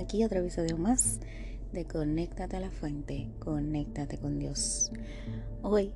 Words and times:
Aquí 0.00 0.22
otro 0.22 0.38
episodio 0.38 0.78
más 0.78 1.18
de 1.72 1.86
Conéctate 1.86 2.56
a 2.56 2.60
la 2.60 2.70
fuente, 2.70 3.28
conéctate 3.40 4.16
con 4.16 4.38
Dios. 4.38 4.92
Hoy 5.60 5.90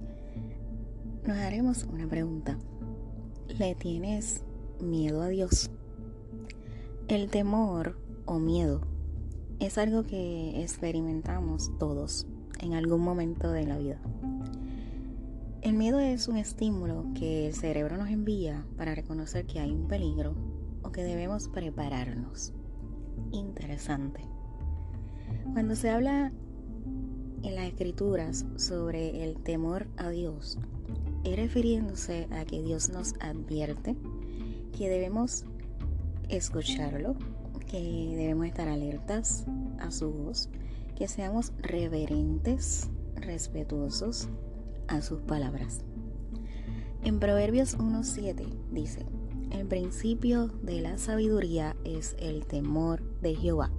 nos 1.25 1.37
haremos 1.37 1.85
una 1.85 2.09
pregunta. 2.09 2.59
¿Le 3.47 3.77
tienes 3.77 4.43
miedo 4.81 5.23
a 5.23 5.29
Dios? 5.29 5.71
El 7.07 7.31
temor 7.31 7.97
o 8.25 8.41
miedo 8.41 8.81
es 9.61 9.79
algo 9.79 10.03
que 10.03 10.61
experimentamos 10.61 11.71
todos 11.79 12.27
en 12.59 12.75
algún 12.75 13.03
momento 13.03 13.53
de 13.53 13.67
la 13.67 13.79
vida. 13.79 14.01
El 15.63 15.75
miedo 15.75 16.01
es 16.01 16.27
un 16.27 16.39
estímulo 16.39 17.07
que 17.15 17.47
el 17.47 17.55
cerebro 17.55 17.97
nos 17.99 18.09
envía 18.09 18.67
para 18.77 18.97
reconocer 18.97 19.47
que 19.47 19.61
hay 19.61 19.71
un 19.71 19.87
peligro 19.87 20.35
o 20.83 20.91
que 20.91 21.05
debemos 21.05 21.47
prepararnos. 21.47 22.53
Interesante. 23.33 24.21
Cuando 25.53 25.77
se 25.77 25.91
habla 25.91 26.33
en 27.43 27.55
las 27.55 27.67
escrituras 27.67 28.47
sobre 28.57 29.25
el 29.25 29.37
temor 29.43 29.87
a 29.97 30.09
Dios, 30.11 30.59
es 31.25 31.37
refiriéndose 31.37 32.29
a 32.31 32.45
que 32.45 32.63
Dios 32.63 32.91
nos 32.91 33.15
advierte 33.21 33.97
que 34.77 34.89
debemos 34.89 35.45
escucharlo, 36.29 37.17
que 37.67 38.15
debemos 38.17 38.47
estar 38.47 38.69
alertas 38.69 39.47
a 39.79 39.91
su 39.91 40.11
voz, 40.11 40.49
que 40.97 41.09
seamos 41.09 41.53
reverentes, 41.59 42.91
respetuosos 43.17 44.29
a 44.89 45.01
sus 45.01 45.21
palabras. 45.21 45.81
En 47.05 47.21
Proverbios 47.21 47.79
1.7 47.79 48.47
dice, 48.71 49.07
el 49.55 49.67
principio 49.67 50.49
de 50.63 50.81
la 50.81 50.99
sabiduría 50.99 51.77
es 51.85 52.17
el 52.19 52.45
temor 52.45 53.03
de 53.21 53.37
Jehová. 53.37 53.71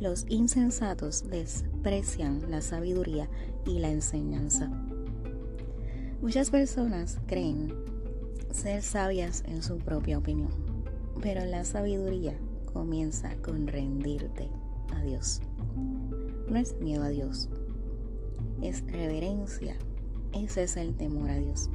Los 0.00 0.24
insensatos 0.28 1.28
desprecian 1.28 2.48
la 2.48 2.60
sabiduría 2.60 3.28
y 3.66 3.80
la 3.80 3.90
enseñanza. 3.90 4.70
Muchas 6.22 6.50
personas 6.50 7.18
creen 7.26 7.74
ser 8.52 8.82
sabias 8.82 9.42
en 9.46 9.64
su 9.64 9.78
propia 9.78 10.18
opinión, 10.18 10.52
pero 11.20 11.44
la 11.44 11.64
sabiduría 11.64 12.38
comienza 12.72 13.34
con 13.42 13.66
rendirte 13.66 14.48
a 14.94 15.02
Dios. 15.02 15.40
No 16.48 16.56
es 16.56 16.76
miedo 16.80 17.02
a 17.02 17.08
Dios, 17.08 17.48
es 18.62 18.86
reverencia. 18.86 19.76
Ese 20.32 20.64
es 20.64 20.76
el 20.76 20.94
temor 20.94 21.30
a 21.30 21.38
Dios. 21.38 21.68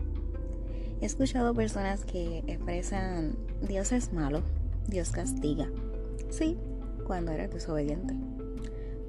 He 1.02 1.06
escuchado 1.06 1.54
personas 1.54 2.04
que 2.04 2.44
expresan, 2.48 3.38
Dios 3.62 3.92
es 3.92 4.12
malo, 4.12 4.42
Dios 4.88 5.12
castiga. 5.12 5.70
Sí, 6.30 6.58
cuando 7.06 7.32
eres 7.32 7.52
desobediente. 7.52 8.16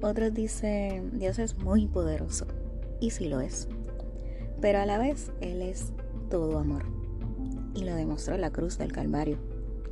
Otros 0.01 0.33
dicen, 0.33 1.19
Dios 1.19 1.37
es 1.37 1.57
muy 1.57 1.87
poderoso. 1.87 2.47
Y 2.99 3.11
sí 3.11 3.27
lo 3.27 3.41
es. 3.41 3.67
Pero 4.61 4.79
a 4.79 4.85
la 4.85 4.97
vez, 4.97 5.31
Él 5.41 5.61
es 5.61 5.91
todo 6.29 6.59
amor. 6.59 6.85
Y 7.75 7.83
lo 7.83 7.95
demostró 7.95 8.37
la 8.37 8.51
cruz 8.51 8.77
del 8.77 8.91
Calvario 8.91 9.37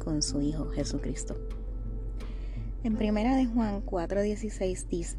con 0.04 0.22
su 0.22 0.42
Hijo 0.42 0.70
Jesucristo. 0.70 1.36
En 2.84 2.96
primera 2.96 3.36
de 3.36 3.46
Juan 3.46 3.86
4:16 3.86 4.88
dice, 4.88 5.18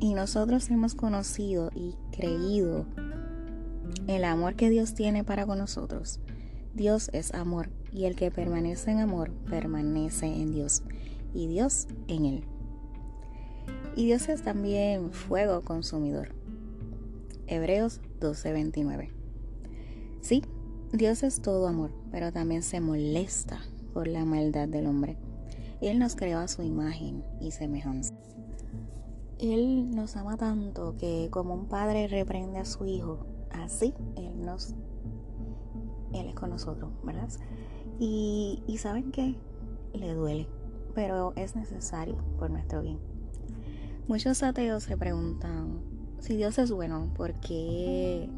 y 0.00 0.14
nosotros 0.14 0.70
hemos 0.70 0.94
conocido 0.94 1.70
y 1.74 1.94
creído 2.10 2.86
el 4.06 4.24
amor 4.24 4.54
que 4.54 4.70
Dios 4.70 4.94
tiene 4.94 5.24
para 5.24 5.46
con 5.46 5.58
nosotros. 5.58 6.20
Dios 6.74 7.10
es 7.12 7.32
amor 7.34 7.70
y 7.92 8.04
el 8.04 8.16
que 8.16 8.30
permanece 8.30 8.90
en 8.90 8.98
amor 8.98 9.30
permanece 9.48 10.26
en 10.26 10.52
Dios 10.52 10.82
y 11.32 11.46
Dios 11.46 11.86
en 12.08 12.24
él. 12.24 12.44
Y 13.96 14.06
Dios 14.06 14.28
es 14.28 14.42
también 14.42 15.12
fuego 15.12 15.62
consumidor. 15.62 16.34
Hebreos 17.46 18.00
12:29. 18.20 19.10
Sí, 20.20 20.42
Dios 20.92 21.22
es 21.22 21.40
todo 21.40 21.68
amor, 21.68 21.92
pero 22.10 22.32
también 22.32 22.62
se 22.62 22.80
molesta 22.80 23.60
por 23.92 24.08
la 24.08 24.24
maldad 24.24 24.68
del 24.68 24.86
hombre. 24.86 25.16
Él 25.80 25.98
nos 25.98 26.16
creó 26.16 26.38
a 26.38 26.48
su 26.48 26.62
imagen 26.62 27.22
y 27.40 27.52
semejanza. 27.52 28.14
Él 29.38 29.90
nos 29.90 30.16
ama 30.16 30.36
tanto 30.36 30.96
que 30.96 31.28
como 31.30 31.54
un 31.54 31.66
padre 31.66 32.08
reprende 32.08 32.58
a 32.58 32.64
su 32.64 32.86
hijo, 32.86 33.26
así 33.62 33.94
Él 34.16 34.44
nos, 34.44 34.74
Él 36.12 36.28
es 36.28 36.34
con 36.34 36.50
nosotros, 36.50 36.90
¿verdad? 37.02 37.28
Y, 37.98 38.62
y 38.66 38.78
saben 38.78 39.10
que 39.12 39.36
le 39.92 40.14
duele, 40.14 40.48
pero 40.94 41.32
es 41.36 41.56
necesario 41.56 42.16
por 42.38 42.50
nuestro 42.50 42.82
bien. 42.82 42.98
Muchos 44.08 44.42
ateos 44.42 44.82
se 44.82 44.96
preguntan, 44.96 45.80
si 46.18 46.36
Dios 46.36 46.58
es 46.58 46.70
bueno, 46.70 47.10
¿por 47.16 47.34
qué 47.34 48.28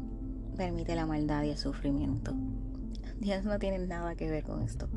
permite 0.55 0.95
la 0.95 1.05
maldad 1.05 1.43
y 1.43 1.49
el 1.49 1.57
sufrimiento? 1.57 2.33
Dios 3.19 3.43
no 3.43 3.59
tiene 3.59 3.79
nada 3.79 4.15
que 4.15 4.29
ver 4.29 4.43
con 4.43 4.61
esto. 4.61 4.87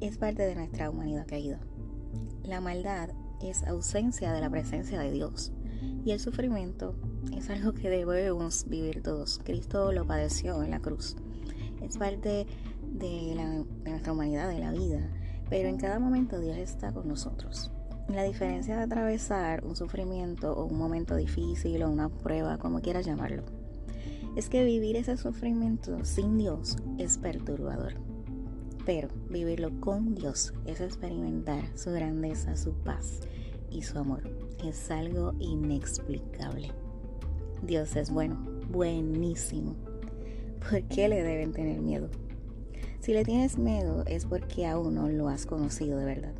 Es 0.00 0.18
parte 0.18 0.42
de 0.42 0.54
nuestra 0.54 0.90
humanidad 0.90 1.26
caída. 1.26 1.58
La 2.44 2.60
maldad 2.60 3.10
es 3.42 3.66
ausencia 3.66 4.32
de 4.32 4.40
la 4.40 4.50
presencia 4.50 5.00
de 5.00 5.10
Dios 5.10 5.52
y 6.04 6.12
el 6.12 6.20
sufrimiento 6.20 6.94
es 7.34 7.50
algo 7.50 7.72
que 7.72 7.88
debemos 7.88 8.66
vivir 8.68 9.02
todos. 9.02 9.40
Cristo 9.44 9.92
lo 9.92 10.06
padeció 10.06 10.62
en 10.62 10.70
la 10.70 10.80
cruz. 10.80 11.16
Es 11.82 11.98
parte 11.98 12.46
de, 12.92 13.64
nuestra 13.84 14.12
humanidad, 14.12 14.48
de 14.48 14.58
la 14.58 14.72
vida. 14.72 15.08
Pero 15.48 15.68
en 15.68 15.76
cada 15.76 15.98
momento 15.98 16.40
Dios 16.40 16.56
está 16.56 16.92
con 16.92 17.08
nosotros. 17.08 17.70
La 18.08 18.22
diferencia 18.22 18.76
de 18.76 18.82
atravesar 18.82 19.64
un 19.64 19.76
sufrimiento 19.76 20.52
o 20.52 20.64
un 20.64 20.78
momento 20.78 21.16
difícil 21.16 21.82
o 21.82 21.90
una 21.90 22.08
prueba, 22.08 22.58
como 22.58 22.80
quieras 22.80 23.06
llamarlo, 23.06 23.42
es 24.36 24.48
que 24.48 24.64
vivir 24.64 24.96
ese 24.96 25.16
sufrimiento 25.16 26.04
sin 26.04 26.38
Dios 26.38 26.76
es 26.98 27.18
perturbador. 27.18 27.94
Pero 28.84 29.08
vivirlo 29.30 29.80
con 29.80 30.14
Dios 30.14 30.54
es 30.66 30.80
experimentar 30.80 31.64
su 31.76 31.90
grandeza, 31.90 32.56
su 32.56 32.72
paz 32.72 33.20
y 33.70 33.82
su 33.82 33.98
amor. 33.98 34.22
Es 34.64 34.90
algo 34.90 35.34
inexplicable. 35.40 36.85
Dios 37.66 37.96
es 37.96 38.10
bueno, 38.10 38.36
buenísimo. 38.70 39.74
¿Por 40.60 40.82
qué 40.84 41.08
le 41.08 41.20
deben 41.24 41.52
tener 41.52 41.80
miedo? 41.80 42.08
Si 43.00 43.12
le 43.12 43.24
tienes 43.24 43.58
miedo 43.58 44.04
es 44.06 44.24
porque 44.24 44.66
aún 44.66 44.94
no 44.94 45.08
lo 45.08 45.28
has 45.28 45.46
conocido 45.46 45.98
de 45.98 46.04
verdad. 46.04 46.32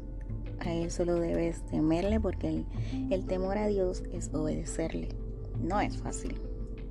A 0.60 0.72
Él 0.72 0.92
solo 0.92 1.16
debes 1.16 1.66
temerle 1.66 2.20
porque 2.20 2.48
el, 2.48 2.66
el 3.10 3.26
temor 3.26 3.58
a 3.58 3.66
Dios 3.66 4.04
es 4.12 4.32
obedecerle. 4.32 5.08
No 5.60 5.80
es 5.80 5.96
fácil, 5.96 6.40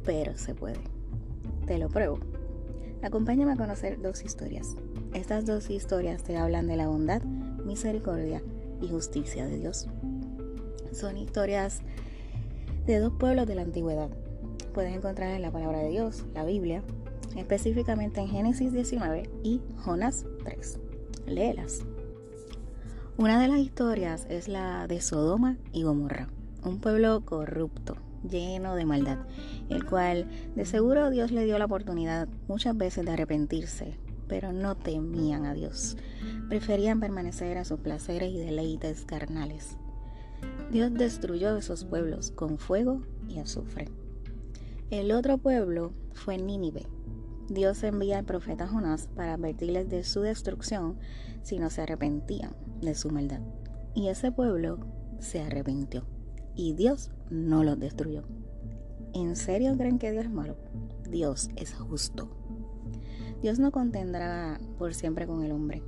pero 0.03 0.37
se 0.37 0.53
puede. 0.53 0.81
Te 1.65 1.77
lo 1.77 1.87
pruebo. 1.87 2.19
Acompáñame 3.01 3.53
a 3.53 3.57
conocer 3.57 4.01
dos 4.01 4.21
historias. 4.25 4.75
Estas 5.13 5.45
dos 5.45 5.69
historias 5.69 6.23
te 6.23 6.35
hablan 6.35 6.67
de 6.67 6.75
la 6.75 6.87
bondad, 6.87 7.23
misericordia 7.23 8.41
y 8.81 8.89
justicia 8.89 9.45
de 9.45 9.59
Dios. 9.59 9.87
Son 10.91 11.17
historias 11.17 11.81
de 12.85 12.99
dos 12.99 13.13
pueblos 13.17 13.47
de 13.47 13.55
la 13.55 13.61
antigüedad. 13.61 14.09
Puedes 14.75 14.93
encontrar 14.93 15.33
en 15.33 15.41
la 15.41 15.51
palabra 15.51 15.79
de 15.79 15.87
Dios, 15.87 16.25
la 16.33 16.43
Biblia, 16.43 16.83
específicamente 17.37 18.19
en 18.19 18.27
Génesis 18.27 18.73
19 18.73 19.29
y 19.41 19.61
Jonás 19.77 20.25
3. 20.43 20.79
Léelas. 21.27 21.85
Una 23.15 23.39
de 23.39 23.47
las 23.47 23.59
historias 23.59 24.27
es 24.29 24.49
la 24.49 24.85
de 24.87 24.99
Sodoma 24.99 25.55
y 25.71 25.83
Gomorra, 25.83 26.27
un 26.61 26.81
pueblo 26.81 27.23
corrupto, 27.23 27.95
lleno 28.29 28.75
de 28.75 28.83
maldad, 28.83 29.19
el 29.69 29.85
cual 29.85 30.27
de 30.57 30.65
seguro 30.65 31.09
Dios 31.09 31.31
le 31.31 31.45
dio 31.45 31.57
la 31.57 31.65
oportunidad 31.65 32.27
muchas 32.49 32.75
veces 32.75 33.05
de 33.05 33.11
arrepentirse, 33.11 33.97
pero 34.27 34.51
no 34.51 34.75
temían 34.75 35.45
a 35.45 35.53
Dios. 35.53 35.95
Preferían 36.49 36.99
permanecer 36.99 37.57
a 37.57 37.63
sus 37.63 37.79
placeres 37.79 38.33
y 38.33 38.39
deleites 38.39 39.05
carnales. 39.05 39.77
Dios 40.69 40.93
destruyó 40.93 41.55
esos 41.55 41.85
pueblos 41.85 42.31
con 42.31 42.57
fuego 42.57 43.03
y 43.29 43.39
azufre. 43.39 43.87
El 44.91 45.11
otro 45.11 45.37
pueblo 45.39 45.93
fue 46.13 46.37
Nínive, 46.37 46.85
Dios 47.49 47.83
envía 47.83 48.17
al 48.17 48.25
profeta 48.25 48.67
Jonás 48.67 49.07
para 49.15 49.33
advertirles 49.35 49.87
de 49.87 50.03
su 50.03 50.21
destrucción 50.21 50.97
si 51.43 51.59
no 51.59 51.69
se 51.69 51.81
arrepentían 51.81 52.55
de 52.81 52.95
su 52.95 53.11
maldad. 53.11 53.41
Y 53.93 54.07
ese 54.07 54.31
pueblo 54.31 54.79
se 55.19 55.41
arrepintió 55.41 56.05
y 56.55 56.73
Dios 56.73 57.11
no 57.29 57.63
los 57.63 57.79
destruyó. 57.79 58.23
¿En 59.13 59.35
serio 59.35 59.77
creen 59.77 59.99
que 59.99 60.11
Dios 60.11 60.25
es 60.25 60.31
malo? 60.31 60.57
Dios 61.07 61.49
es 61.55 61.73
justo. 61.75 62.29
Dios 63.41 63.59
no 63.59 63.71
contendrá 63.71 64.59
por 64.79 64.95
siempre 64.95 65.27
con 65.27 65.43
el 65.43 65.51
hombre. 65.51 65.83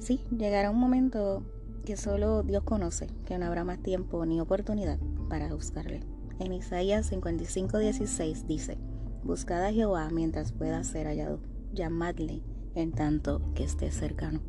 Sí, 0.00 0.20
llegará 0.36 0.70
un 0.70 0.80
momento 0.80 1.44
que 1.84 1.96
solo 1.96 2.42
Dios 2.42 2.64
conoce, 2.64 3.06
que 3.24 3.38
no 3.38 3.46
habrá 3.46 3.62
más 3.62 3.78
tiempo 3.78 4.26
ni 4.26 4.40
oportunidad 4.40 4.98
para 5.28 5.54
buscarle. 5.54 6.00
En 6.38 6.52
Isaías 6.52 7.10
55:16 7.10 8.46
dice, 8.46 8.78
Buscad 9.24 9.64
a 9.64 9.72
Jehová 9.72 10.10
mientras 10.10 10.52
pueda 10.52 10.84
ser 10.84 11.06
hallado, 11.06 11.40
llamadle 11.72 12.42
en 12.74 12.92
tanto 12.92 13.42
que 13.54 13.64
esté 13.64 13.90
cercano. 13.90 14.40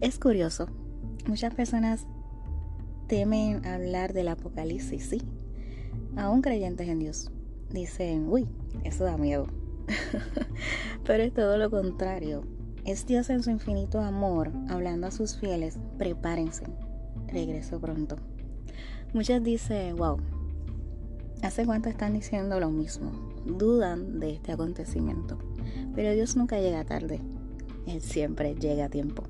Es 0.00 0.18
curioso, 0.18 0.68
muchas 1.26 1.54
personas 1.54 2.06
temen 3.08 3.66
hablar 3.66 4.12
del 4.12 4.28
apocalipsis, 4.28 5.04
sí, 5.10 5.22
aún 6.16 6.42
creyentes 6.42 6.88
en 6.88 6.98
Dios. 7.00 7.30
Dicen, 7.70 8.28
uy, 8.28 8.48
eso 8.84 9.04
da 9.04 9.16
miedo. 9.16 9.46
Pero 11.04 11.22
es 11.22 11.32
todo 11.32 11.58
lo 11.58 11.70
contrario. 11.70 12.44
Es 12.84 13.06
Dios 13.06 13.30
en 13.30 13.42
su 13.42 13.50
infinito 13.50 14.00
amor 14.00 14.50
hablando 14.68 15.06
a 15.06 15.10
sus 15.10 15.36
fieles, 15.36 15.78
prepárense, 15.98 16.64
regreso 17.28 17.80
pronto. 17.80 18.16
Muchos 19.12 19.42
dicen, 19.42 19.96
wow, 19.96 20.18
¿hace 21.42 21.66
cuánto 21.66 21.88
están 21.88 22.14
diciendo 22.14 22.60
lo 22.60 22.70
mismo? 22.70 23.10
Dudan 23.44 24.20
de 24.20 24.30
este 24.34 24.52
acontecimiento. 24.52 25.38
Pero 25.94 26.12
Dios 26.12 26.36
nunca 26.36 26.60
llega 26.60 26.84
tarde, 26.84 27.20
Él 27.86 28.00
siempre 28.00 28.54
llega 28.54 28.86
a 28.86 28.88
tiempo. 28.88 29.24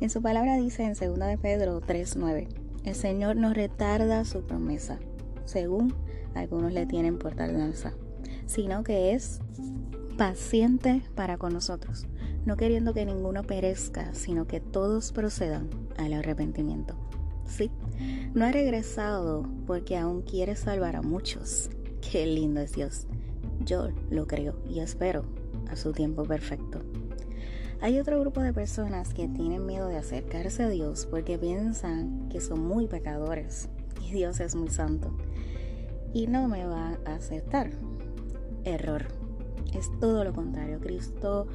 En 0.00 0.10
su 0.10 0.22
palabra 0.22 0.56
dice 0.56 0.82
en 0.82 0.94
2 0.94 1.18
de 1.18 1.38
Pedro 1.38 1.80
3:9, 1.80 2.48
el 2.84 2.94
Señor 2.94 3.36
no 3.36 3.52
retarda 3.52 4.24
su 4.24 4.42
promesa, 4.42 4.98
según 5.44 5.94
algunos 6.34 6.72
le 6.72 6.86
tienen 6.86 7.18
por 7.18 7.34
tardanza, 7.34 7.92
sino 8.46 8.82
que 8.82 9.12
es 9.12 9.40
paciente 10.16 11.02
para 11.14 11.36
con 11.36 11.52
nosotros, 11.52 12.06
no 12.46 12.56
queriendo 12.56 12.94
que 12.94 13.04
ninguno 13.04 13.42
perezca, 13.42 14.14
sino 14.14 14.46
que 14.46 14.60
todos 14.60 15.12
procedan 15.12 15.68
al 15.98 16.14
arrepentimiento. 16.14 16.96
Sí, 17.46 17.70
no 18.34 18.44
ha 18.44 18.52
regresado 18.52 19.46
porque 19.66 19.96
aún 19.96 20.22
quiere 20.22 20.56
salvar 20.56 20.96
a 20.96 21.02
muchos. 21.02 21.70
Qué 22.00 22.26
lindo 22.26 22.60
es 22.60 22.72
Dios. 22.72 23.06
Yo 23.64 23.88
lo 24.10 24.26
creo 24.26 24.56
y 24.68 24.80
espero 24.80 25.24
a 25.68 25.76
su 25.76 25.92
tiempo 25.92 26.24
perfecto. 26.24 26.80
Hay 27.82 27.98
otro 27.98 28.20
grupo 28.20 28.40
de 28.40 28.52
personas 28.52 29.14
que 29.14 29.28
tienen 29.28 29.64
miedo 29.64 29.88
de 29.88 29.96
acercarse 29.96 30.64
a 30.64 30.68
Dios 30.68 31.06
porque 31.10 31.38
piensan 31.38 32.28
que 32.28 32.40
son 32.40 32.60
muy 32.60 32.86
pecadores 32.86 33.68
y 34.06 34.12
Dios 34.12 34.40
es 34.40 34.54
muy 34.54 34.68
santo 34.68 35.16
y 36.12 36.26
no 36.26 36.48
me 36.48 36.66
va 36.66 36.98
a 37.06 37.14
aceptar. 37.14 37.70
Error. 38.64 39.19
Es 39.74 39.90
todo 40.00 40.24
lo 40.24 40.32
contrario. 40.32 40.80
Cristo 40.80 41.46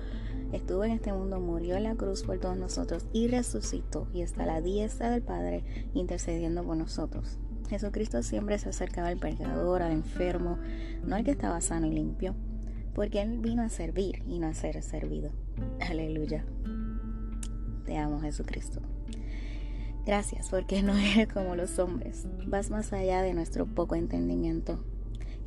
estuvo 0.52 0.84
en 0.84 0.92
este 0.92 1.12
mundo, 1.12 1.40
murió 1.40 1.76
en 1.76 1.84
la 1.84 1.96
cruz 1.96 2.24
por 2.24 2.40
todos 2.40 2.58
nosotros 2.58 3.06
y 3.14 3.28
resucitó 3.28 4.08
y 4.14 4.22
está 4.22 4.44
a 4.44 4.48
la 4.48 4.62
diestra 4.62 5.10
del 5.10 5.22
Padre 5.22 5.64
intercediendo 5.94 6.64
por 6.64 6.78
nosotros. 6.78 7.38
Jesucristo 7.70 8.22
siempre 8.22 8.58
se 8.60 8.70
acercaba 8.70 9.08
al 9.08 9.18
pecador, 9.18 9.82
al 9.82 9.92
enfermo, 9.92 10.60
no 11.04 11.16
al 11.16 11.24
que 11.24 11.32
estaba 11.32 11.62
sano 11.62 11.88
y 11.88 11.92
limpio, 11.92 12.36
porque 12.94 13.22
Él 13.22 13.40
vino 13.40 13.64
a 13.64 13.70
servir 13.70 14.24
y 14.28 14.40
no 14.40 14.48
a 14.48 14.54
ser 14.54 14.82
servido. 14.84 15.32
Aleluya. 15.82 16.46
Te 17.86 17.98
amo 17.98 18.22
Jesucristo. 18.22 18.82
Gracias 20.06 20.50
porque 20.50 20.84
no 20.84 20.96
eres 20.98 21.28
como 21.28 21.56
los 21.56 21.80
hombres, 21.80 22.28
vas 22.46 22.70
más 22.70 22.94
allá 22.94 23.22
de 23.22 23.34
nuestro 23.34 23.66
poco 23.66 23.96
entendimiento. 23.96 24.84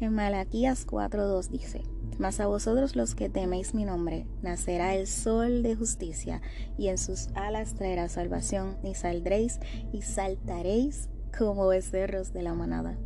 En 0.00 0.14
Malaquías 0.14 0.86
4.2 0.86 1.48
dice, 1.48 1.82
Mas 2.18 2.40
a 2.40 2.46
vosotros 2.46 2.96
los 2.96 3.14
que 3.14 3.28
teméis 3.28 3.74
mi 3.74 3.84
nombre, 3.84 4.26
nacerá 4.42 4.94
el 4.94 5.06
sol 5.06 5.62
de 5.62 5.76
justicia, 5.76 6.42
y 6.76 6.88
en 6.88 6.98
sus 6.98 7.28
alas 7.34 7.74
traerá 7.74 8.08
salvación, 8.08 8.76
y 8.82 8.94
saldréis 8.94 9.60
y 9.92 10.02
saltaréis 10.02 11.08
como 11.36 11.68
becerros 11.68 12.32
de 12.32 12.42
la 12.42 12.54
manada. 12.54 12.98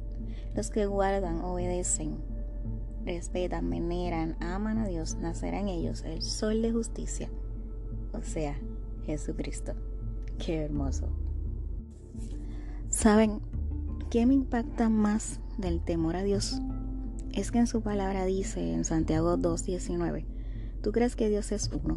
Los 0.55 0.71
que 0.71 0.87
guardan, 0.87 1.41
obedecen, 1.43 2.17
respetan, 3.05 3.69
veneran, 3.69 4.37
aman 4.41 4.79
a 4.79 4.87
Dios, 4.87 5.17
nacerá 5.17 5.61
en 5.61 5.69
ellos 5.69 6.03
el 6.03 6.23
sol 6.23 6.63
de 6.63 6.73
justicia, 6.73 7.29
o 8.13 8.23
sea, 8.23 8.59
Jesucristo. 9.05 9.75
Qué 10.39 10.63
hermoso. 10.63 11.09
¿Saben 12.89 13.41
qué 14.11 14.27
me 14.27 14.35
impacta 14.35 14.89
más 14.89 15.41
del 15.59 15.83
temor 15.83 16.17
a 16.17 16.23
Dios? 16.23 16.61
Es 17.33 17.51
que 17.51 17.59
en 17.59 17.67
su 17.67 17.81
palabra 17.81 18.27
dice 18.27 18.75
en 18.75 18.85
Santiago 18.85 19.39
2.19, 19.39 20.27
tú 20.83 20.93
crees 20.93 21.17
que 21.17 21.31
Dios 21.31 21.51
es 21.51 21.71
uno, 21.73 21.97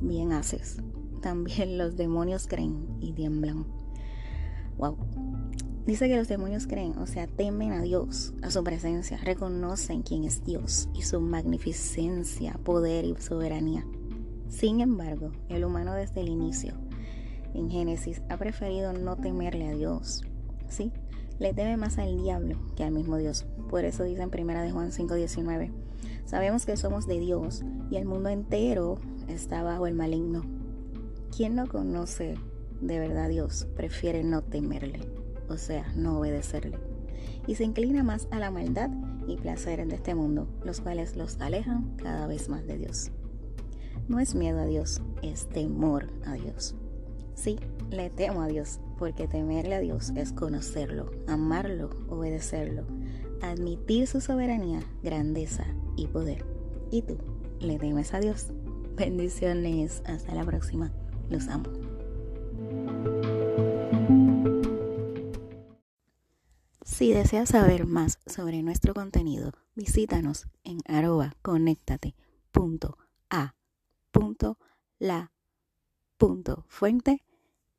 bien 0.00 0.32
haces. 0.32 0.78
También 1.22 1.78
los 1.78 1.96
demonios 1.96 2.48
creen 2.48 2.84
y 3.00 3.12
tiemblan. 3.12 3.66
Wow. 4.76 4.96
Dice 5.86 6.08
que 6.08 6.16
los 6.16 6.26
demonios 6.26 6.66
creen, 6.66 6.98
o 6.98 7.06
sea, 7.06 7.28
temen 7.28 7.70
a 7.72 7.82
Dios, 7.82 8.34
a 8.42 8.50
su 8.50 8.64
presencia, 8.64 9.18
reconocen 9.18 10.02
quién 10.02 10.24
es 10.24 10.44
Dios 10.44 10.88
y 10.92 11.02
su 11.02 11.20
magnificencia, 11.20 12.54
poder 12.64 13.04
y 13.04 13.14
soberanía. 13.16 13.86
Sin 14.48 14.80
embargo, 14.80 15.30
el 15.48 15.64
humano 15.64 15.94
desde 15.94 16.20
el 16.20 16.28
inicio 16.28 16.74
en 17.54 17.70
Génesis 17.70 18.22
ha 18.28 18.36
preferido 18.38 18.92
no 18.92 19.16
temerle 19.16 19.68
a 19.68 19.74
Dios. 19.74 20.22
¿Sí? 20.68 20.90
Le 21.38 21.52
teme 21.52 21.76
más 21.76 21.98
al 21.98 22.16
diablo 22.16 22.56
que 22.76 22.84
al 22.84 22.92
mismo 22.92 23.16
Dios. 23.16 23.44
Por 23.68 23.84
eso 23.84 24.04
dice 24.04 24.22
en 24.22 24.30
primera 24.30 24.62
de 24.62 24.70
Juan 24.70 24.92
5:19. 24.92 25.72
Sabemos 26.24 26.64
que 26.64 26.76
somos 26.76 27.06
de 27.06 27.18
Dios 27.18 27.62
y 27.90 27.96
el 27.96 28.06
mundo 28.06 28.28
entero 28.28 28.98
está 29.28 29.62
bajo 29.62 29.86
el 29.86 29.94
maligno. 29.94 30.42
Quien 31.36 31.56
no 31.56 31.66
conoce 31.66 32.36
de 32.80 32.98
verdad 32.98 33.24
a 33.24 33.28
Dios 33.28 33.66
prefiere 33.76 34.22
no 34.22 34.42
temerle, 34.42 35.00
o 35.48 35.56
sea, 35.56 35.92
no 35.96 36.18
obedecerle. 36.18 36.78
Y 37.46 37.56
se 37.56 37.64
inclina 37.64 38.02
más 38.02 38.28
a 38.30 38.38
la 38.38 38.50
maldad 38.50 38.90
y 39.26 39.36
placeres 39.36 39.88
de 39.88 39.96
este 39.96 40.14
mundo, 40.14 40.48
los 40.64 40.80
cuales 40.80 41.16
los 41.16 41.40
alejan 41.40 41.96
cada 41.96 42.26
vez 42.26 42.48
más 42.48 42.66
de 42.66 42.78
Dios. 42.78 43.10
No 44.08 44.20
es 44.20 44.34
miedo 44.34 44.60
a 44.60 44.66
Dios, 44.66 45.02
es 45.22 45.48
temor 45.48 46.10
a 46.24 46.34
Dios. 46.34 46.74
Sí, 47.34 47.58
le 47.90 48.10
temo 48.10 48.42
a 48.42 48.46
Dios, 48.46 48.80
porque 48.98 49.28
temerle 49.28 49.74
a 49.74 49.80
Dios 49.80 50.12
es 50.16 50.32
conocerlo, 50.32 51.10
amarlo, 51.26 51.90
obedecerlo, 52.08 52.84
admitir 53.42 54.06
su 54.06 54.20
soberanía, 54.20 54.80
grandeza 55.02 55.64
y 55.96 56.06
poder. 56.06 56.44
¿Y 56.90 57.02
tú? 57.02 57.18
¿Le 57.60 57.78
temes 57.78 58.14
a 58.14 58.20
Dios? 58.20 58.48
Bendiciones, 58.96 60.02
hasta 60.06 60.34
la 60.34 60.44
próxima. 60.44 60.92
Los 61.28 61.48
amo. 61.48 61.70
Si 66.84 67.12
deseas 67.12 67.48
saber 67.48 67.86
más 67.86 68.20
sobre 68.26 68.62
nuestro 68.62 68.94
contenido, 68.94 69.52
visítanos 69.74 70.46
en 70.62 70.78
arroba 70.86 71.34
fuente 76.68 77.24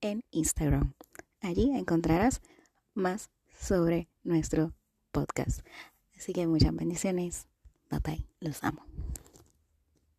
en 0.01 0.23
Instagram. 0.31 0.93
Allí 1.45 1.69
encontrarás 1.77 2.41
más 2.95 3.29
sobre 3.55 4.09
nuestro 4.23 4.73
podcast. 5.11 5.59
Así 6.17 6.33
que 6.33 6.47
muchas 6.47 6.75
bendiciones. 6.75 7.45
Bye 7.91 7.99
bye. 7.99 8.25
Los 8.39 8.63
amo. 8.63 8.83